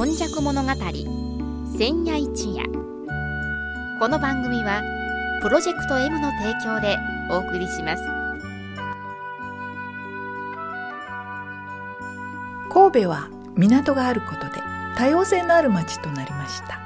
[0.00, 0.70] 今昔物語
[1.76, 2.64] 千夜一夜。
[3.98, 4.80] この番組は
[5.42, 6.96] プロジェクト M の提供で
[7.30, 8.02] お送りします。
[12.72, 13.28] 神戸は
[13.58, 14.62] 港があることで
[14.96, 16.80] 多様性のある町となりました。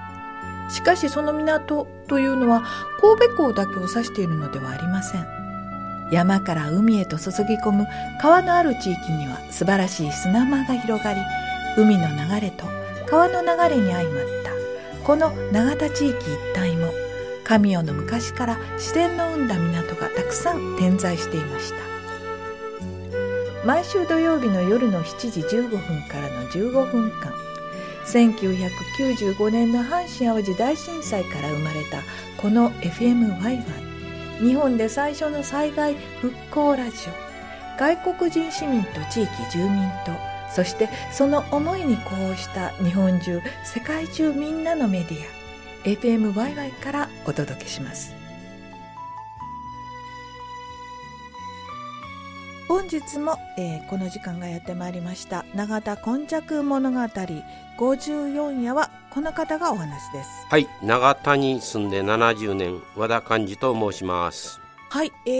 [0.69, 2.65] しかしその港というのは
[3.01, 5.27] 神戸港だけを指しているのではありません。
[6.11, 7.87] 山から海へと注ぎ込む
[8.21, 11.21] 川のある地域には素晴らしい砂間が広がり
[11.77, 12.67] 海の流れと
[13.15, 14.51] 川の流れに相まった。
[15.07, 16.89] この永田地域一帯も
[17.45, 21.77] 神代の昔から自然の生んだ港がたくさん点在していました。
[23.65, 25.79] 毎週土曜日の夜の7時15分
[26.09, 27.33] からの15分間
[28.05, 32.03] 1995年の阪神・淡路大震災から生まれた
[32.37, 33.63] この FMYY
[34.41, 37.79] 日本で最初の災害復興ラジオ。
[37.79, 45.45] 外国人市民と地域住民とそしてその思いに呼応した日本中世界中みんなのメディア
[45.85, 48.15] FMYY からお届けします。
[52.67, 60.47] 本日も、えー、この時間がやってまいりました永田今昔物語54夜はこの方がお話です。
[60.49, 64.64] はい永田に住んで70年和田寛治と申します。
[64.95, 65.31] はい、え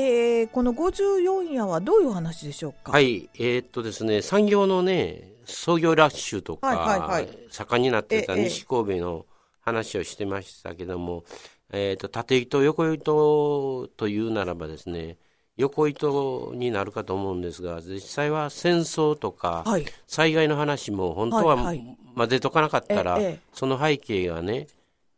[0.43, 2.91] ー、この54夜はどういう話でしょうか？
[2.91, 9.27] はいえー、っとですね産業のね創業ラッシュとか、はいはいはい、盛んになってた西神戸の
[9.61, 11.23] 話をしてましたけども、
[11.71, 15.19] えー、っと縦糸横糸というならばですね
[15.57, 19.65] 横糸になるかと思うんですが実際は戦争とか
[20.09, 21.73] 災害の話も本当は
[22.17, 23.21] 混ぜとかなかったら、
[23.53, 24.67] その背景がね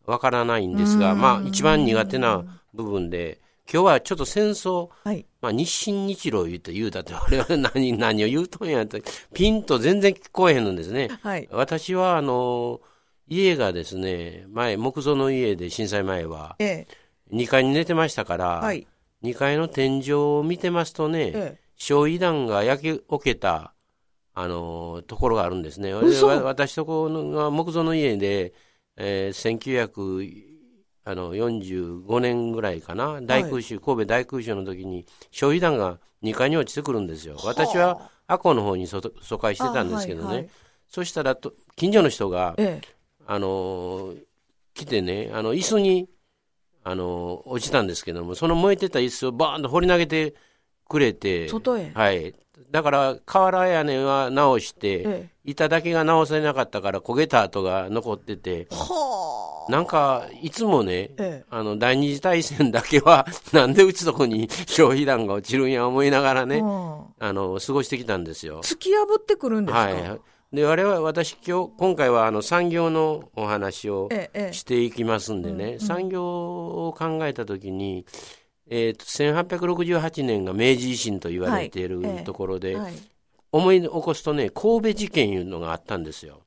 [0.05, 3.41] わからないんですがまあ一番苦手な部分で
[3.71, 9.03] 今日はちょっと戦争、はい、まあ、日清日露言うて言うたって、 俺は何、何を言うとんやって、
[9.35, 11.09] ピンと全然聞こえへんのですね。
[11.23, 12.81] はい、私は、あの、
[13.29, 16.57] 家がですね、前、木造の家で震災前は、
[17.33, 18.87] 2階に寝てましたから、はい、
[19.25, 23.73] 2階の天井を見てますとね、ええ、焼夷弾が焼けおけた、
[24.39, 25.95] あのところがあるんですね。
[25.95, 28.53] 私とこの木造の家で、
[28.97, 29.33] えー、
[31.07, 37.37] 1945年ぐらいかな、大空襲、神戸大空襲の時に、焼夷弾が2階に落ちてくるんですよ。
[37.45, 39.01] 私は阿古の方に疎
[39.39, 40.27] 開してたんですけどね。
[40.27, 40.51] はいはい、
[40.89, 42.89] そしたらと、近所の人が、ええ、
[43.27, 44.15] あの
[44.75, 46.09] 来てね、あの、椅子に
[46.89, 50.35] あの、落ちたんですけども、その燃えてた椅子をバーンと掘り投げて
[50.89, 52.33] くれて、外へはい。
[52.71, 68.63] だから、瓦屋根は直して、ええ、板だけが直せなかったから焦げた跡が残ってて、はなんか、いつもね、え、あの、第二次大戦だけは、 なんでうちとこに消費弾が落ちるんや思いながらね、あの、過ごしてきたんですよ。
[68.63, 69.81] 突き破ってくるんですか？
[69.81, 70.21] はい。
[70.53, 74.09] で我々私今日今回はあの産業のお話を
[74.53, 76.25] していきますんでね、ええ産業
[76.87, 78.07] を考えた時に、
[78.69, 82.95] えーと、1868年が明治維新と言われているところで、はい。
[82.95, 82.99] え、
[83.53, 86.43] 思い起こすとね神戸事件いうのがあったんですよ。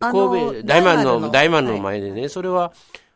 [0.00, 2.72] 神戸大満の大満の前でね、はい、それは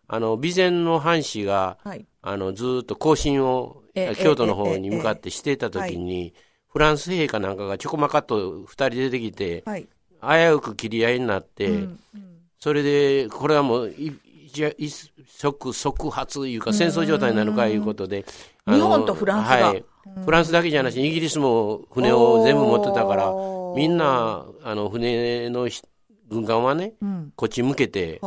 [0.07, 6.35] あの備前の藩士が、はい、あのずっと行進を京都の方に向かってしていた時に、
[6.69, 9.89] フランス兵かなんかがちょこまかっと2人出てきて、はい、
[10.21, 11.75] 危うく切り合いになって、うん
[12.15, 14.13] うん、それで、これはもう、一
[14.55, 18.25] 即即発いうか戦争状態になるかいうことで、
[18.67, 19.85] 日本とフランスが、はい、
[20.25, 23.33] フランスだけじゃなし、イギリスも船を全部持ってたから、
[23.77, 25.69] みんな、あの、船の
[26.29, 28.21] 軍艦はね、うん、こっち向けて、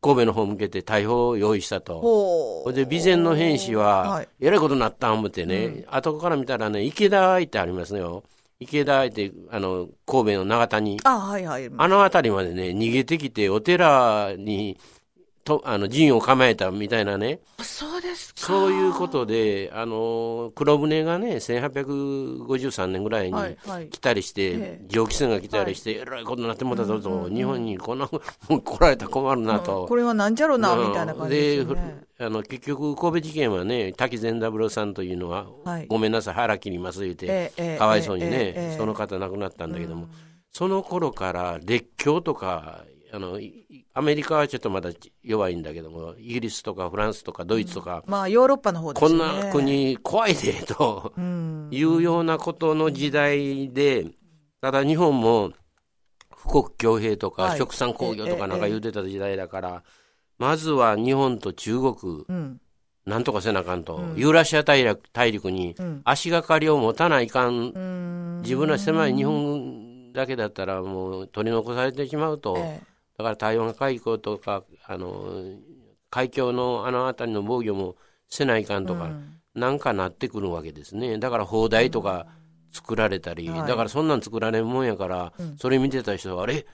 [0.00, 2.00] 神戸の方向けて大砲を用意したと。
[2.00, 8.22] ほで、備前の兵士は、えらいことになった思ってね、うん、後から見たらね、池田ってありますよ。
[8.60, 10.98] 池田って、あの、神戸の長谷。
[11.04, 11.70] あ、はいはい。
[11.76, 14.78] あの辺りまでね、逃げてきて、お寺に、
[15.48, 17.40] と、あの、陣を構えたみたいなね。
[17.62, 18.40] そうですか。
[18.42, 28.06] そういうことで、あの、黒船がね、1853年ぐらいに来たりして、はいはい、蒸気船が来たりして、えらいことになってもたぞと、うんうんうん、日本にこんな、
[28.48, 29.82] もう来られたら困るなと。
[29.82, 31.74] うん、これはなんじゃろうな、みたいな感じですね。
[32.18, 40.10] で、あの、結局、神戸事件はね、滝善三郎さんというのは、はい、ごめんなさい、腹切ります言うて、えー、かわいそうにね、えー、その方亡くなったんだけども、うん、
[40.52, 43.38] その頃から列強とか、あの
[43.94, 44.90] アメリカはちょっとまだ
[45.22, 51.12] 弱いんだけどもイギリスとかフランスとかドイツとか、うん、まあヨーロッパの方ね、こんな国怖いでと
[51.70, 54.06] いうようなことの時代で
[54.60, 55.52] ただ日本も
[56.42, 59.82] 富国強兵とか、はい、食産工業とかなんか言うてた時代だから、
[60.38, 62.60] まずは日本と中国、うん、
[63.06, 72.56] なんとかせなあかんと、うん、ユーラシア大陸大陸に足がかりを持たないかん、自分の狭い日本だけだったらもう取り残されてしまうと。
[72.58, 75.42] ええだから台湾海峡とか、あの、
[76.08, 77.96] 海峡のあの辺りの防御も
[78.28, 81.18] せないかんとか、うん、なんかなってくるわけですね。
[81.18, 82.28] だから砲台とか
[82.72, 86.64] 作られたり、うん、だからそんなん作られるもんやから、それ見てた人は、あれ？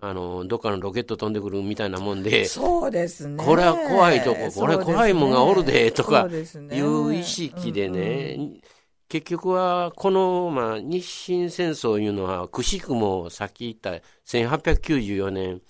[0.00, 3.42] あの、どっかのロケット飛んでくるみたいなもんで、そうですね。
[3.42, 8.60] これは怖いとこ、これ怖いもんがおるで、とか、いう意識でね、
[9.08, 15.62] 結局は、この、まあ、日清戦争いうのは、くしくもさっき言った1894年、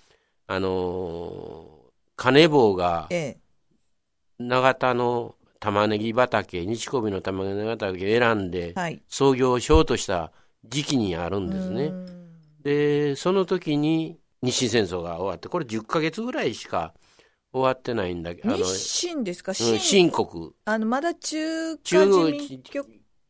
[0.47, 1.67] あの
[2.17, 3.09] 金棒が、
[4.39, 8.75] 長田の玉ねぎ畑、西小の玉ねぎ畑を選んで、
[9.09, 10.33] 創業しようとした
[10.65, 11.93] 時期にあるんですね。
[12.63, 16.95] で、その時に日清戦争が終わって、これ10ヶ月ぐらいしか
[17.53, 20.53] 終わってないんだけど、日清ですか、清国。
[20.65, 22.63] あの、まだ中華人民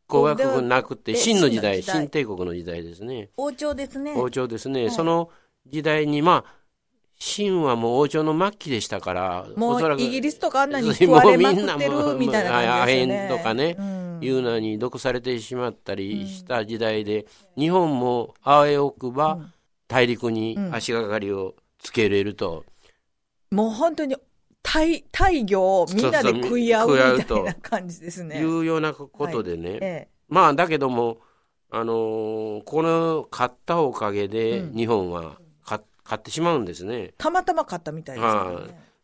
[0.09, 3.31] 共和国なくて、清の時代、清帝国の時代ですね。
[3.37, 4.15] 王朝ですね。
[4.17, 4.87] 王朝ですね。
[4.87, 5.31] はい、その
[5.67, 6.64] 時代に、まあ、
[7.27, 13.19] 清はもう王朝の末期でしたから、もうイギリスとかあんなに 食われまくってるみたいな感じですね。
[13.19, 17.27] アヘンとかね、うん、いうのに毒されてしまったりした時代で、
[17.57, 19.41] うん、日本もあわよくば
[19.89, 22.67] 大陸に足がかりをつけれると。
[23.51, 24.17] うん、もう本当に
[24.63, 28.39] 大大魚をみんなで食い合うみたいな感じですね。
[28.39, 29.71] いうようなことでね。
[29.71, 31.21] はいええ、まあだけども、
[31.71, 35.39] あのー、この買ったおかげで日本は
[36.05, 37.15] 買ってしまうんですね。
[37.19, 38.33] たまたま買ったみたいですね。
[38.33, 38.61] は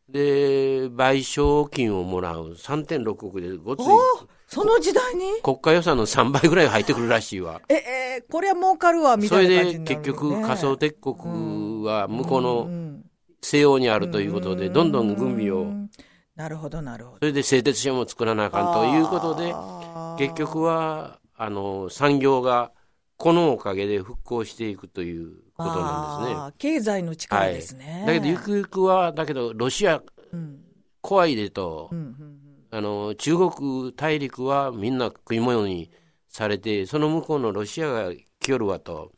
[0.08, 3.82] で、賠償金をもらう3.6億でごつい。
[4.46, 5.40] その時代に？
[5.42, 7.60] 国家予算の3倍ぐらい入ってくるらしいわ。
[7.68, 13.00] え、えー、これは儲かるわ、みたいな感じ、ね、それで結局仮想鉄国は向こうの
[13.42, 15.66] 西洋にあるということで、どんどん軍備を。
[16.34, 17.18] なるほど、なるほど。
[17.18, 19.54] それで製鉄所も作らなあかんということで、
[20.18, 22.72] 結局は、あの、産業が
[23.20, 26.54] このおかげで復興していくということなんですね。
[26.56, 27.98] 経済の力ですね。
[27.98, 30.00] はい、だけど、ゆくゆくは、だけど、ロシア、
[30.32, 30.60] うん、
[31.02, 32.38] 怖いでと、うんうんうん、
[32.70, 35.90] あの、中国大陸はみんな食い物に
[36.30, 39.12] されて、その向こうのロシアが来よるわと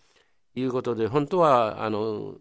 [0.56, 2.38] いうことで、本当は、あの、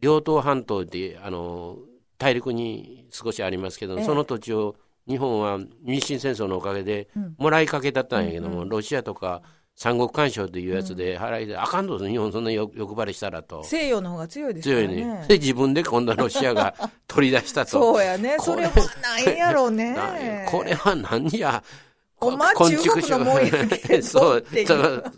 [0.00, 1.78] 両東半島で、あの、
[2.18, 4.74] 大陸に少しありますけど、その土地を
[5.06, 7.08] 日本は日清戦争のおかげで
[7.38, 9.42] もらいかけだったんやけども、うんうん、ロシアとか
[9.82, 13.64] 三国干渉というやつで払いで、あかんと日本そんな欲張りしたらと。
[13.64, 14.74] 西洋の方が強いですね。
[14.76, 15.24] 強いね。
[15.26, 16.72] で、自分で今度はロシアが
[17.08, 17.70] 取り出したと。
[17.72, 18.36] そうやね。
[18.38, 18.70] それは
[19.02, 20.46] 何やろうね。
[20.48, 21.64] これは何や。
[22.20, 24.44] お前中国のもんやけどそう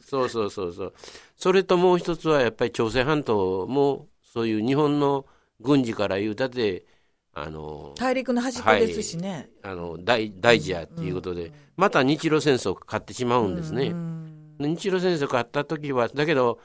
[0.08, 0.94] そうそうそうそう。
[1.36, 5.26] それともう一つはやっぱり朝鮮半島もそういう日本の
[5.60, 6.86] 軍事から言うたって、
[7.34, 13.88] あの大陸の端っこですしね、はい、あの大大事やっていうことで、うん、また日露戦争を買ってしまうんですね。
[13.88, 14.23] うん
[14.58, 16.58] 日露戦争があった時は、だけど、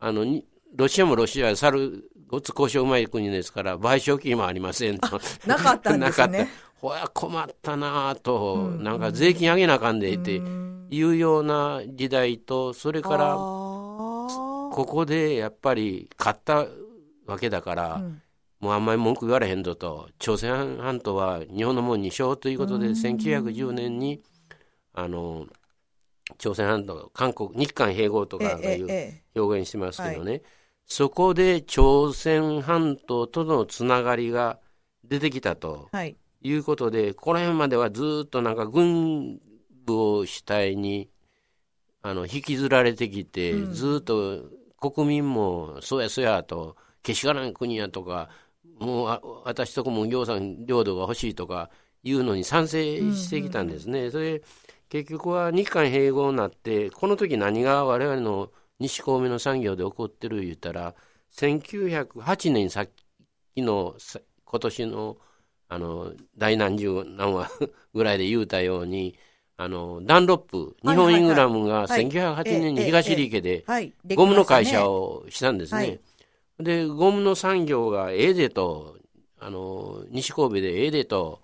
[0.00, 0.24] あの、
[0.74, 5.20] ロシアもロシア、去る、ごつ交渉うまい国ですから、賠償金もありませんと。
[5.46, 6.48] なかったんですね。
[6.80, 10.40] ほや、困ったなと、うん、なんか税金上げなあかんでって
[10.90, 16.66] いうような時代と、それから、ここでやっぱり買った
[17.26, 18.22] わけだから、うん、
[18.60, 24.20] もうあんまり文句言われへんぞと、朝鮮半島は日本のもんにしようということで、1910年に、
[24.92, 25.46] あの、
[26.36, 30.42] 朝鮮半島、韓国、日韓併合とかいう表現してますけどね、
[30.86, 34.58] そこで朝鮮半島とのつながりが
[35.04, 35.88] 出てきたと
[36.42, 36.52] い。
[36.52, 39.40] うことで、はい、この辺まではずっとなんか軍
[39.84, 41.08] 部を主体に
[42.02, 44.44] あの引きずられてきて、うん、ずっと
[44.80, 48.28] 国民もそうやそうやと、けしからん国やとか、
[48.78, 51.70] もう私とこも行さん領土が欲しいとか
[52.02, 53.98] いうのに賛成してきたんですね。
[53.98, 54.42] うんうん、それ
[54.88, 60.94] 結局は日韓併合になって、この時何が我々の西高めの産業で起こってる言ったら、
[61.34, 62.88] 1908年さっ
[63.54, 63.96] きの
[64.44, 65.16] 今年の
[65.70, 67.50] あの第何十何話
[67.92, 69.14] ぐらいで言うたように、
[69.58, 73.64] あのダンロップ、日本イングラムが1908年に東利家で
[74.14, 76.00] ゴムの会社をしたんですね。
[76.58, 78.96] で、ゴムの産業がええでと、
[79.38, 81.42] あの西神戸でええでと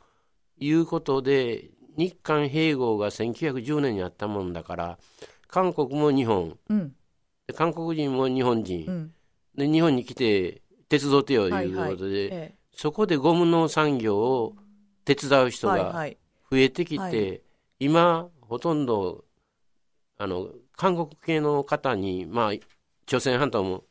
[0.58, 4.98] いうことで、日韓併合が1910年にあったもんだから
[5.48, 6.92] 韓国も日本、うん、
[7.54, 9.12] 韓国人も日本人、うん、
[9.56, 14.56] で日本に来て手伝ってよいうことで、はいはい、そこでゴムの産業を
[15.04, 15.92] 手伝う人が
[16.50, 17.12] 増えてきて、はい。
[17.12, 17.40] はい、
[17.78, 19.24] 今ほとんど
[20.18, 22.52] あの韓国系の方に、まあ、
[23.06, 23.84] 朝鮮半島も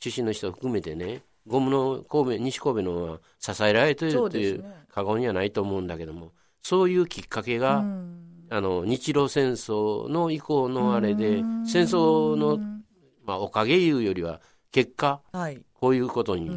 [0.00, 6.32] 出身の人を含めてねゴムの神戸西神戸のは支えられているという過言にはないと思うんだけども。
[6.62, 12.58] そういうきっかけが、うん、あの日露戦争の以降のあれで、戦争の、
[13.24, 16.50] まあ、おかげいうよりは結果、はい、こういうことに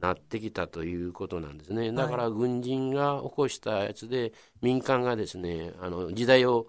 [0.00, 1.92] なってきたということなんですね。
[1.92, 6.66] だから軍人が起こしたやつで、民間がですね、あの時代を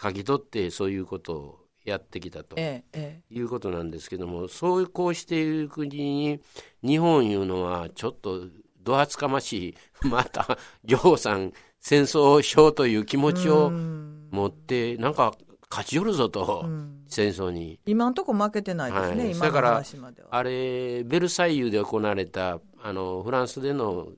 [0.00, 6.40] 書き取ってそういうことをやってきたということなんですけども、そうこうしている国に
[6.82, 8.42] 日本いうのはちょっと
[8.88, 15.34] ど厚かましい、また、行さん、戦争しようという気持ちを持って、なんか
[15.70, 16.64] 勝ち寄るぞと、
[17.06, 17.78] 戦争に。
[17.84, 20.28] 今んとこ負けてないですね、はい、今の話までは。
[20.30, 24.08] あれ、ベルサイユで行われた、あの、フランスでの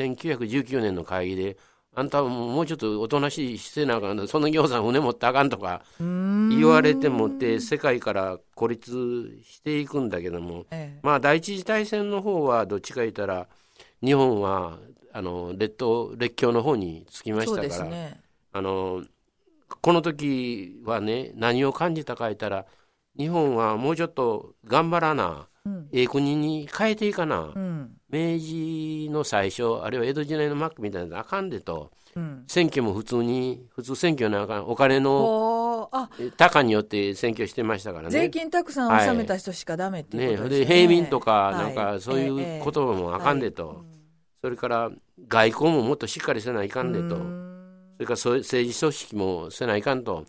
[0.00, 1.58] 1919年の会議で、
[1.92, 13.48] あんたもうちょっとおとなしいしてなあかんその行さん船持ってあかんとか言われてもって世界から孤立していくんだけども、ええ、まあ第一次大戦の方はどっちか言ったら
[14.02, 14.78] 日本は
[15.12, 18.20] あの列島列強の方につきましたから、ね、
[18.52, 19.02] あの
[19.80, 22.66] この時はね何を感じたか言ったら
[23.18, 35.88] 日本はもうちょっと頑張らな、うん、ええ国に変えていかな、うん、明治の最初あるいは江戸時代の末期みたいなのあかんでと、うん、選挙も普通に普通選挙なんかお金の
[36.36, 38.10] 高によって選挙してましたからね。
[38.10, 43.76] 税金たくさん納めた人しかダメっていうことですね,、ねで平民とかなんかそういう言葉もあかんでと、はい。
[44.42, 44.90] それから
[45.28, 50.24] 外交ももっとしっかりせないかんでと、それから政治組織もせないかんと、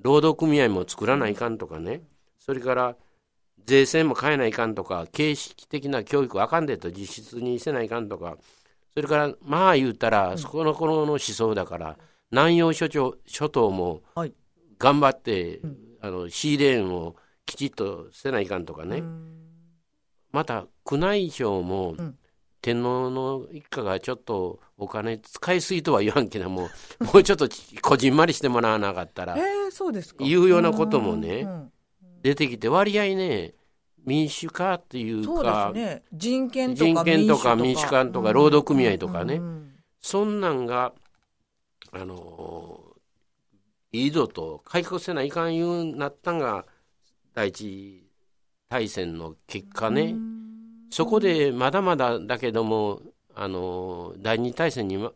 [0.00, 2.02] 労働組合も作らないかんとかね、
[2.38, 2.96] それから
[3.66, 8.36] 税制も変えないかんとか、形式的な教育あかんでと、実質にせないかんとか、
[8.94, 11.98] それからまあ言うたら、そこの頃の思想だから、
[12.30, 14.02] 南洋諸島諸島も
[14.78, 15.60] 頑張って、
[16.00, 17.16] あのシーレーンを
[17.46, 19.02] きちっとせないかんとかね、
[20.32, 21.94] また宮内省も、
[22.62, 27.48] 天皇の一家がちょっとお金使いすぎとは言わんけども、もうちょっと
[27.82, 30.24] こじんまりしてもらわなかったら、 えー、そうですか。
[30.24, 31.46] いうようなこともね、
[32.22, 33.54] 出てきて、割合ね、
[34.04, 36.84] 民主化っていうか、ね、人権と
[37.38, 39.40] か民主化とか労働組合とかね、
[40.00, 40.92] そんなんが、
[41.92, 42.80] あの
[43.92, 46.64] いいぞと改革せないかんいうなったんが、
[47.34, 48.08] 第一
[48.68, 50.14] 大戦の結果ね。
[50.90, 53.02] そこでまだまだだけども、
[53.34, 55.10] あの第二大戦にの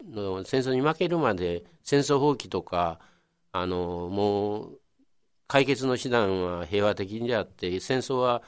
[0.44, 2.98] 戦争に負けるまで戦争放棄とか
[3.52, 4.80] あのもう
[5.46, 8.42] 解決の手段は平和的であって戦争は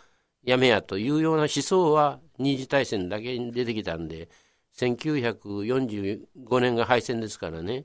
[0.45, 4.29] やめやというような思想は二次大戦だけに出てきたんで
[4.77, 7.85] 1945年が敗戦ですからね。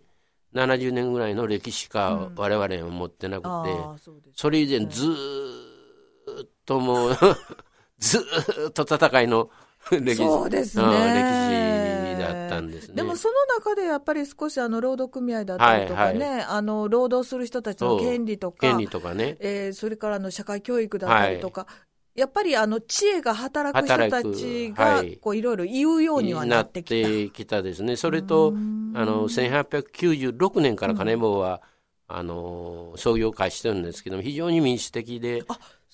[0.54, 7.18] 70年ぐらいの歴史か我々は持ってなくて、うん、それ以前ずっともう
[7.98, 8.24] ず
[8.68, 9.50] っと戦いの
[9.90, 11.93] 歴史そうですね、歴史
[12.24, 12.96] だったんですね。
[12.96, 21.68] でもその中でやっぱり少しあの労働組合だったりとかね、はいはい、あの労働する人たちの権利とか、権利とかね、えー、それからの社会教育だったりとか、は
[22.16, 27.10] い、やっぱりあの知恵が働く人たちがこういろいろ言うようにはなってきた。
[27.10, 27.96] なってきたですね。
[27.96, 28.54] それと、
[28.94, 31.62] あの、1896年から金棒は、
[32.08, 35.44] あの、創業開始してるんですけども、非常に民主的で、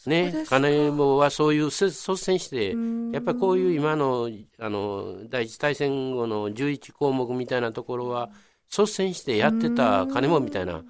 [0.08, 2.76] ね、金棒はそういう率先して、
[3.12, 4.30] やっぱりこういう今の
[4.60, 8.30] あの第一大戦後の11項目みたいなところは、
[8.70, 10.84] 率先してやってた金棒みたいな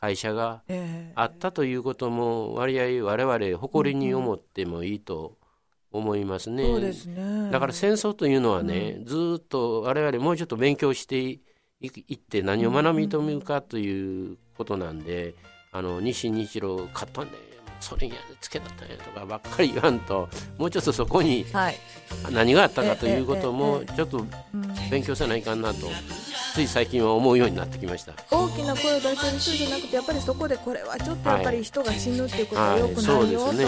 [0.00, 0.62] 会社が
[1.14, 5.38] あったということも、割合、われわれ誇りに思ってもいいと
[5.92, 6.64] 思いますね。
[6.64, 7.50] そうですね。
[7.50, 11.40] だから戦争というのはね、うん、ずっとわれわれもうちょっと勉強してい
[12.14, 15.34] って何を学びとむかということなんで、
[15.72, 17.36] あの西日露買ったんで
[17.80, 21.46] それにつけたったんやとかばっかり言わんともうちょっとそこに
[22.30, 24.24] 何があったかということもちょっと
[24.90, 25.88] 勉強せないかんなと
[26.54, 28.12] つい最近は思うようになってきました。
[28.30, 33.62] 大きな声を出せる人じゃなくてやっぱりそこでこれはちょっとやっぱり人が死ぬっていうことはよくないよとか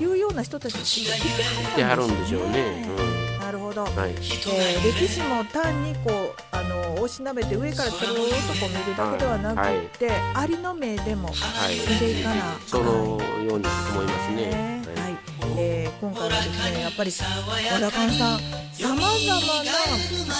[0.00, 1.20] いうような人たちがい
[1.76, 2.84] てはるんでしょうね。
[2.98, 3.38] うん。
[3.38, 3.92] なるほど、はい。
[4.10, 6.45] えー、歴史も単にこうあ
[6.76, 8.12] のおしなべて上からずっとこ
[8.66, 14.82] う見るだけではなくて、はい、ありの目でも見ていかな、はい、そのように思いますね。
[14.96, 15.16] はい、
[15.58, 17.12] えー、今回はですねやっぱり
[17.72, 19.72] 和田勘さんさまざまな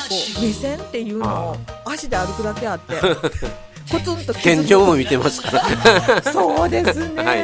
[0.09, 2.95] こう目線っていうのを足で歩くだけあって。
[3.91, 6.23] コツンと天井も見てますから。
[6.33, 7.39] そうですね、はい、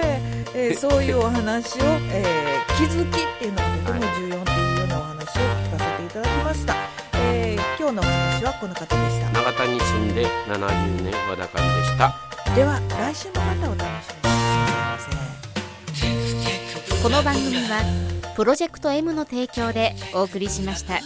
[0.55, 6.75] えー、そういうお話を、えー、気づきっていうのはとても重要っていうようなお話を聞かせていただきました、
[7.15, 8.22] えー、今日の
[8.63, 9.29] この方でした。
[9.33, 12.15] 長田に住んで70年和田勘でした。
[12.55, 14.13] では来週もまたお楽し
[16.07, 16.07] み
[16.95, 17.03] に。
[17.03, 17.83] この番組は
[18.37, 21.01] プロジェクト M の提供でお送りしました。